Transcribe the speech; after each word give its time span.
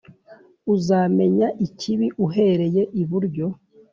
uzamenya 0.73 1.47
ikibi 1.65 2.07
uhereye 2.25 2.81
iburyo 3.01 3.47